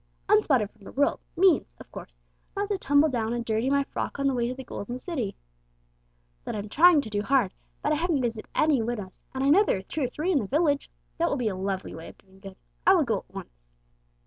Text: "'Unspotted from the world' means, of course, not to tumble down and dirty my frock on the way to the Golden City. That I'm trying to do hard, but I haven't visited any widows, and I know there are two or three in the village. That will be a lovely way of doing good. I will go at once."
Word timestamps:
"'Unspotted 0.29 0.67
from 0.71 0.83
the 0.83 0.91
world' 0.91 1.19
means, 1.37 1.75
of 1.79 1.91
course, 1.91 2.17
not 2.57 2.67
to 2.69 2.77
tumble 2.79 3.07
down 3.07 3.33
and 3.33 3.45
dirty 3.45 3.69
my 3.69 3.83
frock 3.83 4.17
on 4.17 4.25
the 4.25 4.33
way 4.33 4.47
to 4.47 4.55
the 4.55 4.63
Golden 4.63 4.97
City. 4.97 5.35
That 6.43 6.55
I'm 6.55 6.69
trying 6.69 7.01
to 7.01 7.09
do 7.11 7.21
hard, 7.21 7.53
but 7.83 7.91
I 7.91 7.95
haven't 7.97 8.19
visited 8.23 8.49
any 8.55 8.81
widows, 8.81 9.19
and 9.35 9.43
I 9.43 9.49
know 9.49 9.63
there 9.63 9.77
are 9.77 9.83
two 9.83 10.01
or 10.05 10.07
three 10.07 10.31
in 10.31 10.39
the 10.39 10.47
village. 10.47 10.89
That 11.19 11.29
will 11.29 11.37
be 11.37 11.49
a 11.49 11.55
lovely 11.55 11.93
way 11.93 12.07
of 12.07 12.17
doing 12.17 12.39
good. 12.39 12.55
I 12.83 12.95
will 12.95 13.03
go 13.03 13.17
at 13.19 13.29
once." 13.31 13.75